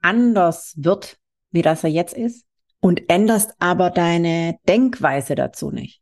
[0.00, 1.18] anders wird,
[1.50, 2.44] wie das er jetzt ist,
[2.80, 6.00] und änderst aber deine Denkweise dazu nicht.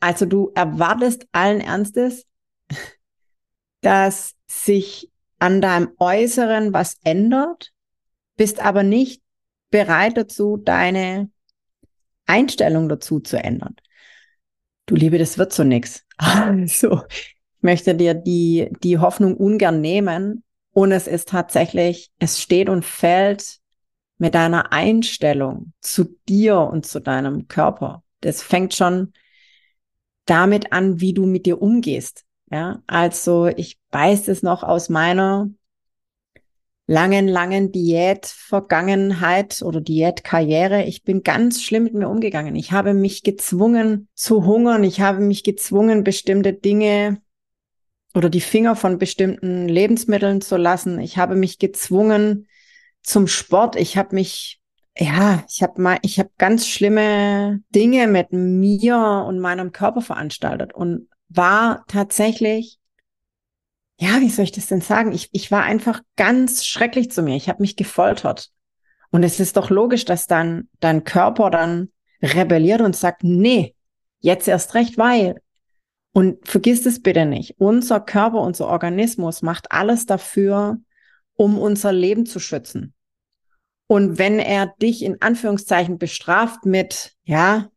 [0.00, 2.26] Also du erwartest allen Ernstes,
[3.82, 7.72] dass sich an deinem Äußeren was ändert,
[8.36, 9.22] bist aber nicht
[9.70, 11.30] bereit dazu, deine
[12.26, 13.76] Einstellung dazu zu ändern.
[14.86, 16.04] Du Liebe, das wird so nix.
[16.16, 22.68] Also, ich möchte dir die, die Hoffnung ungern nehmen, und es ist tatsächlich, es steht
[22.68, 23.60] und fällt
[24.18, 28.02] mit deiner Einstellung zu dir und zu deinem Körper.
[28.20, 29.12] Das fängt schon
[30.26, 32.24] damit an, wie du mit dir umgehst.
[32.50, 35.48] Ja, also ich weiß es noch aus meiner
[36.86, 40.84] langen, langen Diätvergangenheit oder Diätkarriere.
[40.84, 42.56] Ich bin ganz schlimm mit mir umgegangen.
[42.56, 44.82] Ich habe mich gezwungen zu hungern.
[44.82, 47.20] Ich habe mich gezwungen, bestimmte Dinge
[48.14, 51.00] oder die Finger von bestimmten Lebensmitteln zu lassen.
[51.00, 52.46] Ich habe mich gezwungen
[53.02, 53.76] zum Sport.
[53.76, 54.60] Ich habe mich
[54.96, 60.72] ja, ich habe mal, ich habe ganz schlimme Dinge mit mir und meinem Körper veranstaltet
[60.72, 62.78] und war tatsächlich,
[63.98, 65.12] ja, wie soll ich das denn sagen?
[65.12, 67.36] Ich, ich war einfach ganz schrecklich zu mir.
[67.36, 68.50] Ich habe mich gefoltert.
[69.10, 71.90] Und es ist doch logisch, dass dann dein Körper dann
[72.22, 73.74] rebelliert und sagt, nee,
[74.20, 75.40] jetzt erst recht, weil
[76.14, 77.56] und vergiss es bitte nicht.
[77.58, 80.78] Unser Körper, unser Organismus macht alles dafür,
[81.34, 82.94] um unser Leben zu schützen.
[83.88, 87.68] Und wenn er dich in Anführungszeichen bestraft mit, ja,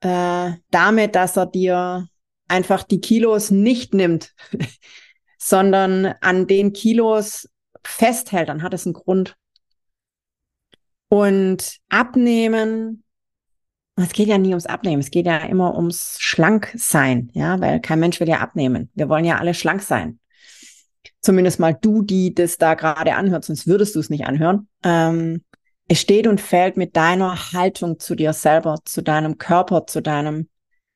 [0.00, 2.08] äh, damit, dass er dir
[2.46, 4.34] einfach die Kilos nicht nimmt,
[5.38, 7.48] sondern an den Kilos
[7.82, 9.34] festhält, dann hat es einen Grund.
[11.08, 13.01] Und abnehmen
[13.96, 18.00] es geht ja nie ums Abnehmen, es geht ja immer ums Schlanksein, ja, weil kein
[18.00, 18.90] Mensch will ja abnehmen.
[18.94, 20.18] Wir wollen ja alle schlank sein.
[21.20, 24.68] Zumindest mal du, die das da gerade anhört, sonst würdest du es nicht anhören.
[24.82, 25.42] Ähm,
[25.88, 30.48] es steht und fällt mit deiner Haltung zu dir selber, zu deinem Körper, zu deinem,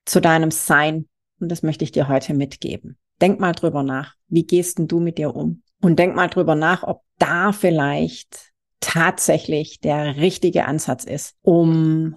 [0.04, 1.06] zu deinem Sein.
[1.38, 2.96] Und das möchte ich dir heute mitgeben.
[3.20, 4.14] Denk mal drüber nach.
[4.28, 5.62] Wie gehst denn du mit dir um?
[5.82, 12.16] Und denk mal drüber nach, ob da vielleicht tatsächlich der richtige Ansatz ist, um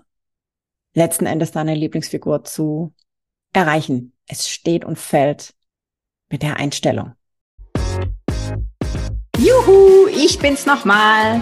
[1.00, 2.94] letzten Endes deine Lieblingsfigur zu
[3.54, 4.14] erreichen.
[4.28, 5.56] Es steht und fällt
[6.30, 7.14] mit der Einstellung.
[9.40, 11.42] Juhu, ich bin's nochmal.